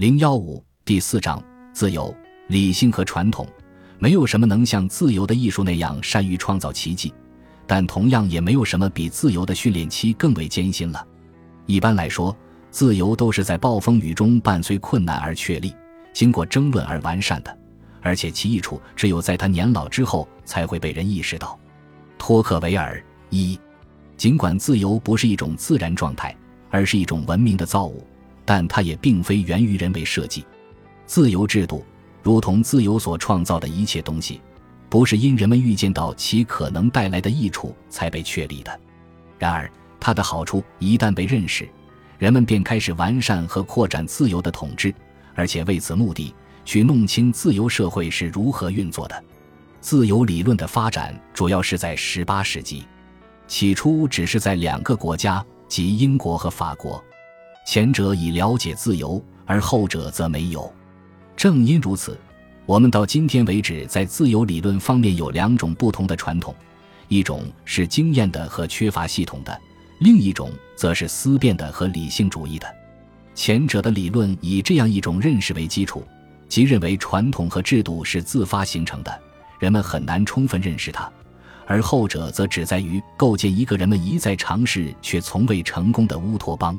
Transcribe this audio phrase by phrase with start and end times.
[0.00, 1.44] 零幺五第四章：
[1.74, 2.16] 自由、
[2.48, 3.46] 理性和传统。
[3.98, 7.12] 没有什么能像自由的艺术那样善于创造奇迹，
[7.66, 11.06] 但同样也没有什么比自由的训练期更为艰辛了。
[11.66, 12.34] 一般来说，
[12.70, 15.74] 自由都是在暴风雨中伴随困难而确立，
[16.14, 17.54] 经过争论而完善的，
[18.00, 21.60] 而且其益处只有在他年老之后才会被人意识到。
[22.16, 23.60] 托克维尔一，
[24.16, 26.34] 尽管自由不是一种自然状态，
[26.70, 28.02] 而是一种文明的造物。
[28.44, 30.44] 但它也并非源于人为设计，
[31.06, 31.84] 自由制度
[32.22, 34.40] 如同自由所创造的一切东西，
[34.88, 38.80] 不是因人们预见到其可能带来的益处才被确立的。
[39.38, 41.68] 然而，它的好处一旦被认识，
[42.18, 44.94] 人们便开始完善和扩展自由的统治，
[45.34, 46.34] 而且为此目的
[46.64, 49.24] 去弄清自由社会是如何运作的。
[49.80, 52.84] 自由理论的发展主要是在18世纪，
[53.46, 57.02] 起初只是在两个国家，即英国和法国。
[57.70, 60.68] 前者已了解自由，而后者则没有。
[61.36, 62.18] 正因如此，
[62.66, 66.52] 我们到今天为止在自由理论方面有两种不同的传统：
[67.06, 69.56] 一种是经验的和缺乏系统的，
[70.00, 72.66] 另一种则是思辨的和理性主义的。
[73.36, 76.02] 前者的理论以这样一种认识为基础，
[76.48, 79.20] 即认为传统和制度是自发形成的，
[79.60, 81.08] 人们很难充分认识它；
[81.68, 86.76] 而后者则只在于构建一个人们一再尝试却从未成功的乌托邦。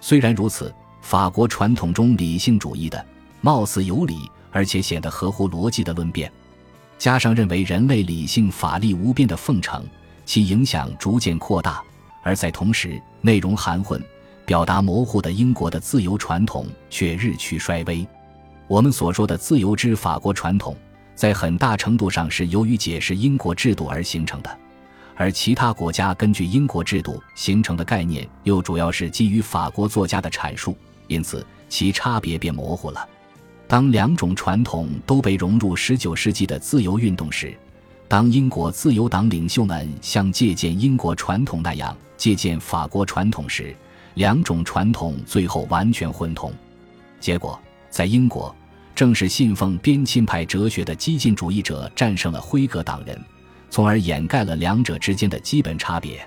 [0.00, 3.04] 虽然如此，法国传统中理性主义的、
[3.40, 6.30] 貌似有理而且显得合乎逻辑的论辩，
[6.98, 9.84] 加上认为人类理性法力无边的奉承，
[10.24, 11.82] 其影响逐渐扩大；
[12.22, 14.02] 而在同时，内容含混、
[14.44, 18.06] 表达模糊的英国的自由传统却日趋衰微。
[18.66, 20.76] 我们所说的自由之法国传统，
[21.14, 24.58] 在很大程度上是由于解释英国制度而形成的。
[25.20, 30.74] 而其他国家根据英国制度形成的概念，又主要是基于法国作家的阐述，
[31.08, 33.06] 因此其差别变模糊了。
[33.68, 37.54] 当两种传统都被融入19世纪的自由运动时，
[38.08, 43.76] 当英国自由党领袖们像借鉴英国传统那样借鉴法国传统时，
[44.14, 46.50] 两种传统最后完全混同。
[47.20, 47.60] 结果，
[47.90, 48.56] 在英国，
[48.94, 53.22] 正是信奉边沁派哲学的激进主义者战胜了辉格党人。
[53.70, 56.20] 从而掩盖了两者之间的基本差别。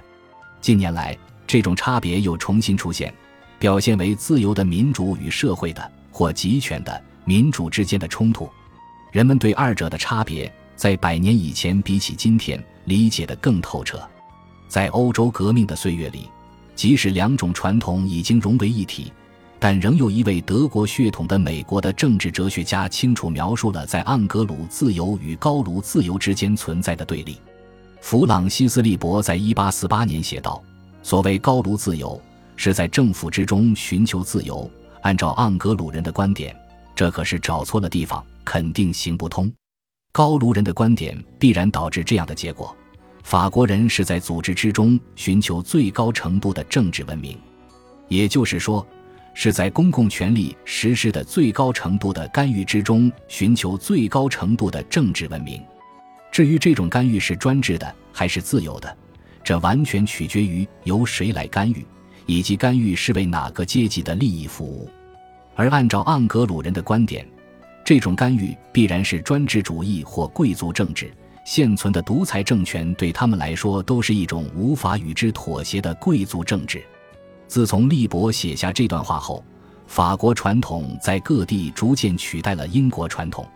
[0.62, 1.16] 近年来，
[1.46, 3.14] 这种差别又重新出现，
[3.60, 8.50] 表现为自由的民主与社会的或集权的民主之间的冲突。
[9.12, 14.02] 人们对二者的差别，在百年以前比起今天理解得更透彻。
[14.68, 16.30] 在欧洲革命的岁月里，
[16.76, 19.12] 即使两种传统已经融为一体。
[19.64, 27.38] 但仍有一位德国血统的美国的政治哲学家清楚描述了在盎格鲁自由与高卢自由之间存在的对立。
[28.02, 30.62] 弗朗西斯·利伯在一八四八年写道
[31.02, 32.22] ：“所谓高卢自由，
[32.58, 34.70] 是在政府之中寻求自由。
[35.02, 36.54] 按照盎格鲁人的观点，
[36.94, 39.50] 这可是找错了地方，肯定行不通。
[40.12, 42.76] 高卢人的观点必然导致这样的结果：
[43.24, 47.38] 法国人是在组织之中寻求最高程度的政治文明，
[48.10, 48.86] 也就是说。”
[49.34, 55.62] 是在公共权力实施的最高程度的干预之中寻求最高程度的政治文明。
[56.32, 58.98] 至于这种干预是专制的还是自由的，
[59.44, 61.86] 这完全取决于由谁来干预，
[62.26, 64.90] 以及干预是为哪个阶级的利益服务。
[65.56, 67.28] 而按照盎格鲁人的观点，
[67.86, 71.12] 这种干预必然是专制主义或贵族政治。
[71.46, 76.82] 现存的独裁政权对他们来说都是一种无法与之妥协的贵族政治。
[77.54, 79.46] 自从利伯写下这段话后，
[79.86, 83.48] 法国传统在各地逐渐取代了英国传统。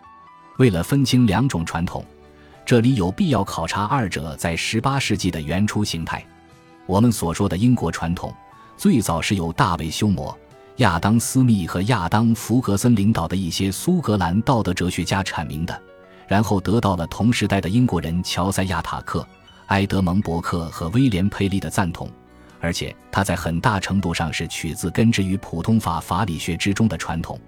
[0.58, 2.04] 为了分清两种传统，
[2.64, 6.24] 这里有必要考察二者在18世纪的原初形态。
[6.86, 8.32] 我们所说的英国传统，
[8.76, 10.32] 最早是由大卫·休谟、
[10.76, 15.82] 亚当·斯密和亚当·弗格森领导的一些苏格兰道德哲学家阐明的，
[16.28, 19.26] 然后得到了同时代的英国人乔塞亚·塔克、
[19.66, 22.08] 埃德蒙·伯克和威廉·佩利的赞同。
[22.60, 27.38] 而且，它在很大程度上是取自根植于普通法法理学之中的传统。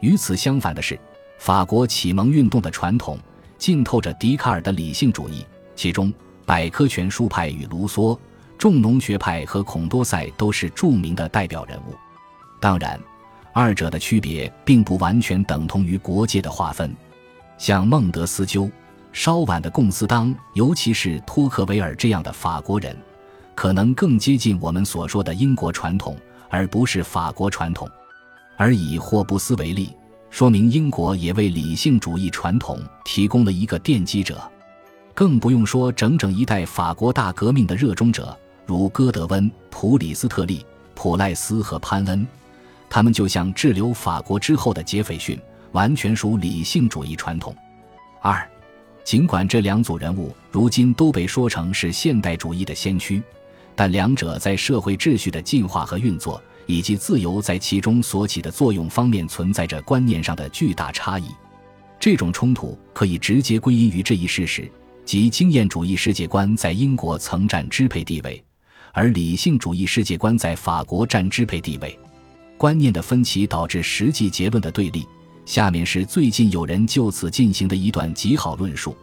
[0.00, 0.98] 与此相反的是，
[1.38, 3.18] 法国启蒙运动的传统
[3.58, 5.44] 浸透着笛卡尔的理性主义，
[5.74, 6.12] 其中
[6.44, 8.18] 百科全书派与卢梭、
[8.58, 11.94] 重农学派和孔多塞都是著名的代表人物。
[12.60, 12.98] 当然，
[13.52, 16.94] 二者的区别并不完全等同于国界的划分。
[17.58, 18.70] 像孟德斯鸠、
[19.12, 22.96] 稍晚的贡斯当，尤其是托克维尔这样的法国人。
[23.56, 26.14] 可能更接近我们所说的英国传统，
[26.50, 27.90] 而不是法国传统。
[28.56, 29.90] 而以霍布斯为例，
[30.30, 34.38] 说明英国也为理性主义传统提供了一个奠基者。
[35.14, 38.36] 更不用说整整一代法国大革命的热衷者，
[38.66, 40.64] 如戈德温、普里斯特利、
[40.94, 42.26] 普赖斯和潘恩。
[42.90, 45.40] 他们就像滞留法国之后的杰斐逊，
[45.72, 47.56] 完全属理性主义传统。
[48.20, 48.46] 二，
[49.02, 53.22] 尽管这两组人物如今都被说成是现代主义的先驱，
[53.76, 61.26] 但两者在社会秩序的进化和运作，以及自由在其中所起的作用方面，存在着观念上的巨大差异。
[62.00, 64.70] 这种冲突可以直接归因于这一事实：
[65.04, 68.42] 即经验主义世界观在英国曾占支配地位，
[68.92, 71.98] 而理性主义世界观在法国占支配地位。
[72.56, 75.06] 观念的分歧导致实际结论的对立。
[75.44, 78.96] 下面是最近有人就此进行的一段极好论述：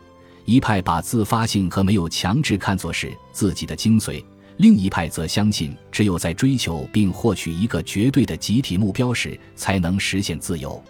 [0.46, 4.22] 一派把自发性和没有强制看作是自己的精髓，
[4.64, 10.82] 另一派则相信只有在追求并获取一个绝对的集体目标时，才能实现自由。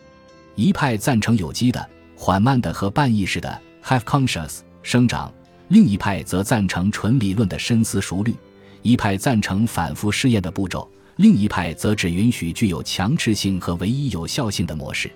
[0.53, 5.33] 一派赞成有机的、缓慢的和半意识的 （half conscious） 生长，
[5.69, 8.35] 另一派则赞成纯理论的深思熟虑。
[8.83, 10.87] 一派赞成反复试验的步骤。
[11.15, 15.09] 另一派则只允许具有强制性和唯一有效性的模式，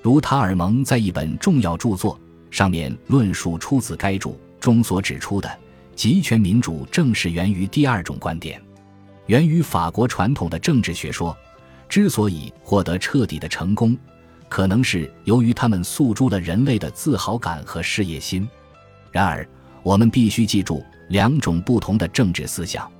[0.00, 2.18] 如塔尔蒙在一本重要著作
[2.50, 5.54] 上面论述出自该著中所指出的，
[6.00, 8.58] 集权民主正是源于第二种观点，
[9.26, 11.36] 源于法国传统的政治学说，
[11.90, 13.94] 之所以获得彻底的成功，
[14.48, 18.48] 可能是由于他们诉诸了人类的自豪感和事业心。
[19.12, 19.46] 然而，
[19.82, 22.90] 我们必须记住两种不同的政治思想。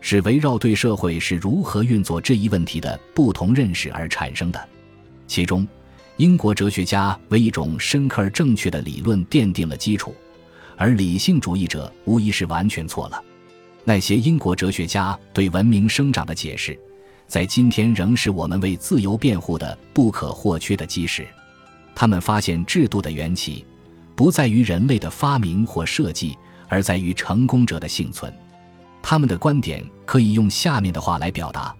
[0.00, 4.68] 是围绕对社会是如何运作这一问题的不同认识而产生的。
[5.26, 5.66] 其中，
[6.16, 10.14] 英国哲学家为一种深刻而正确的理论奠定了基础，
[10.76, 13.22] 而理性主义者无疑是完全错了。
[13.84, 16.78] 那些英国哲学家对文明生长的解释，
[17.26, 21.26] 在今天仍是我们为自由辩护的不可或缺的基石。
[21.94, 23.64] 他们发现制度的缘起，
[24.14, 26.36] 不在于人类的发明或设计，
[26.68, 28.32] 而在于成功者的幸存。
[29.02, 31.74] 他们的观点可以用下面的话来表达：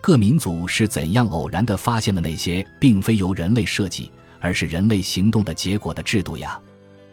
[0.00, 4.10] 各民族是怎样偶然地发现了那些并非由人类设计，
[4.40, 6.58] 而是人类行动的结果的制度呀？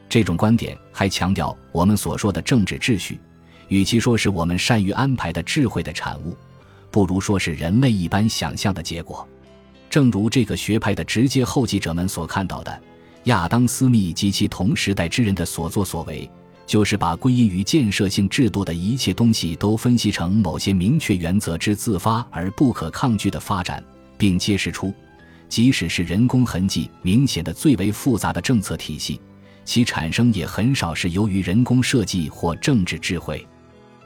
[0.09, 3.19] 这种观点还强调，我们所说的政治秩序，
[3.67, 6.35] 与其说是我们善于安排的智慧的产物，
[6.89, 9.25] 不如说是人类一般想象的结果。
[9.89, 12.81] 正如这个学派的直接后继者们所看到的，
[13.25, 16.29] 亚当·斯密及其同时代之人的所作所为。
[16.65, 23.83] 就是把归因于建设性制度的一切东西都分析成某些明确原则之自发而不可抗拒的发展，
[24.19, 24.94] 并揭示出，
[25.47, 29.19] 即使是人工痕迹明显的最为复杂的政策体系，
[29.69, 33.48] 其产生也很少是由于人工设计或政治智慧。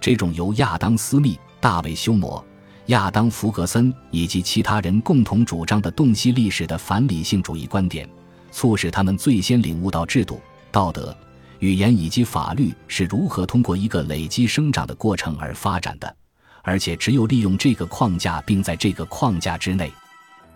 [0.01, 2.44] 这种由亚当·斯密、大卫·休谟、
[2.88, 8.06] 亚当·弗格森以及其他人共同主张的洞悉历史的反理性主义观点，
[8.51, 11.15] 促使他们最先领悟到制度、道德。
[11.60, 16.13] 语言以及法律是如何通过一个累积生长的过程而发展的，
[16.62, 19.89] 而且只有利用这个框架，并在这个框架之内，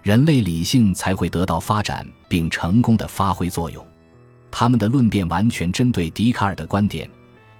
[0.03, 3.81] 人类理性才会得到发展并成功的发挥作用。
[4.51, 7.09] 他们的论辩完全针对笛卡尔的观点。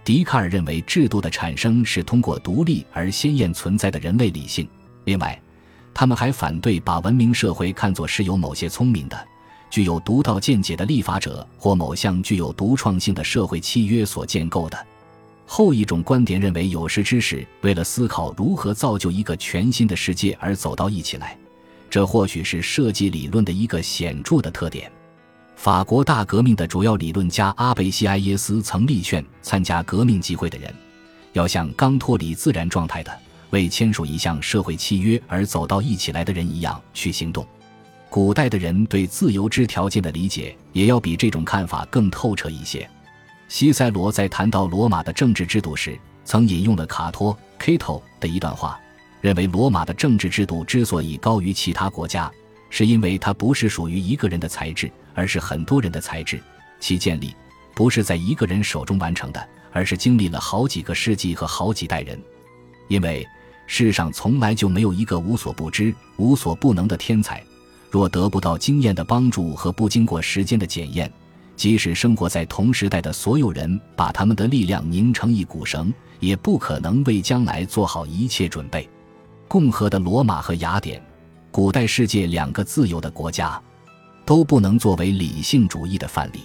[0.03, 4.67] 笛卡尔认为制度的产生是通过独立而鲜艳存在的人类理性。
[5.03, 5.39] 另外，
[5.93, 9.27] 他们还反对把文明社会看作是由某些聪明的。
[9.69, 14.87] 具有独到见解的立法者或某项具有独创性的社会契约所建构的。
[15.45, 21.37] 后一种观点认为，有识之士为了思考如何造就一个全新的世界而走到一起来，
[21.89, 24.89] 这或许是设计理论的一个显著的特点。
[25.57, 30.71] 法国大革命的主要理论家阿贝西埃耶斯曾力劝参加革命集会的人，
[31.33, 33.11] 要像刚脱离自然状态的
[33.49, 37.45] 为签署一项社会契约而走到一起来的人一样去行动。
[38.07, 42.87] 古代的人对自由之条件的理解，也要比这种看法更透彻一些。
[43.47, 48.79] 西塞罗在谈到罗马的政治制度时，曾引用了卡托 （Cato） 的一段话，
[49.21, 52.31] 认为罗马的政治制度之所以高于其他国家，
[52.69, 56.39] 是因为它不是属于一个人的才智，而是很多人的才智。
[56.79, 57.35] 其建立
[57.73, 62.21] 不是在一个人手中完成的，而是经历了好几个世纪和好几代人。
[62.87, 63.27] 因为
[63.65, 67.43] 世上从来就没有一个无所不知、无所不能的天才。
[67.89, 71.11] 若得不到经验的帮助和不经过时间的检验，
[71.55, 78.87] 即使生活在同时代的所有人把他们的力量拧成一股绳，也不可能为将来做好一切准备。
[79.47, 81.01] 共和的罗马和雅典，
[81.49, 83.59] 古代世界两个自由的国家，
[84.27, 86.41] 都不能作为理性主义的范例。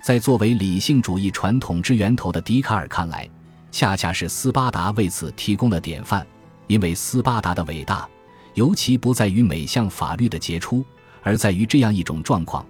[0.00, 3.28] 在作为理性主义传统之源头的笛卡尔看来，
[3.72, 6.24] 恰恰是斯巴达为此提供了典范，
[6.68, 8.08] 因为斯巴达的伟大。
[8.54, 10.84] 尤其不在于每项法律的杰出，
[11.22, 12.64] 而在于这样一种状况，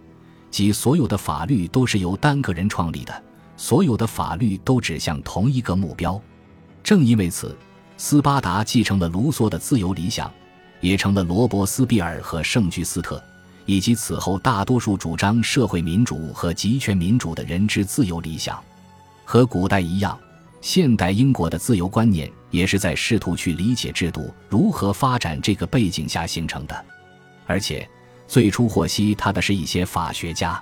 [0.51, 3.23] 即所有的法律都是由单个人创立的，
[3.55, 6.21] 所有的法律都指向同一个目标。
[6.83, 7.57] 正因为此，
[7.99, 10.31] 斯巴达继承了卢梭的自由理想，
[10.81, 13.23] 也成了罗伯斯庇尔和圣居斯特
[13.69, 18.59] 以及此后大多数主张社会民主和集权民主的人之自由理想。
[19.27, 20.19] 和古代一样，
[20.63, 26.85] 现代英国的自由观念也是在试图去理解制度如何发展这个背景下形成的。
[27.47, 27.87] 而且，
[28.27, 30.59] 最初获悉他的是一些法学家。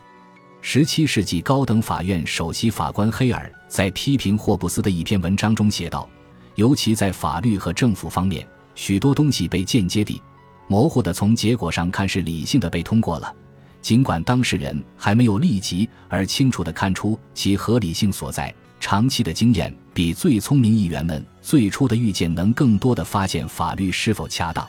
[0.61, 6.09] 十七世纪高等法院首席法官黑尔在批评霍布斯的一篇文章中写道
[6.57, 8.45] ：“尤其在法律和政府方面，
[8.75, 10.21] 许多东西被间接地、
[10.69, 13.33] 模糊的从结果上看是理性的被通过了，
[13.81, 18.55] 尽管当事人还没有立即而清楚地看出其合理性所在。
[18.79, 24.67] 长期的经验比最聪明议员们最初的预见能更多地发现法律是否恰当。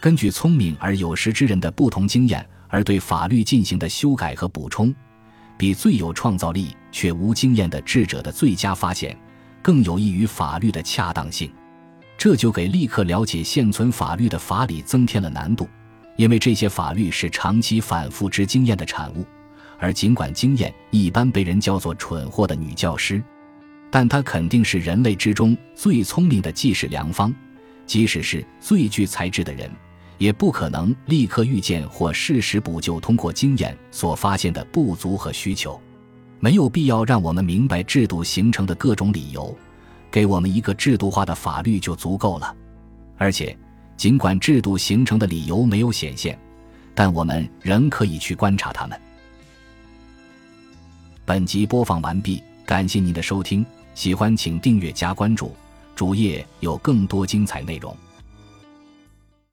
[0.00, 4.94] 根据聪明而有识之人的不同经验而对法律进行的修改和补充。”
[5.58, 9.16] 比最有创造力却无经验的智者的最佳发现，
[9.60, 11.52] 更有益于法律的恰当性。
[12.22, 15.68] 这就给立刻了解现存法律的法理增添了难度，
[16.16, 19.26] 因为这些法律是长期反复之经验的产物。
[19.76, 23.20] 而尽管经验一般被人叫做蠢货的女教师，
[23.90, 27.34] 但她肯定是人类之中最聪明的济世良方，
[27.86, 29.68] 即使是最具才智的人。
[30.16, 35.80] 也不可能立刻预见或适时补救通过经验所发现的不足和需求，
[36.38, 39.52] 没有必要让我们明白制度形成的各种理由，
[40.12, 42.54] 给我们一个制度化的法律就足够了。
[43.16, 43.56] 而且，
[43.96, 46.38] 尽管制度形成的理由没有显现，
[46.94, 49.00] 但我们仍可以去观察他们。
[51.24, 53.64] 本集播放完毕，感谢您的收听，
[53.94, 55.54] 喜欢请订阅加关注，
[55.96, 57.96] 主页有更多精彩内容。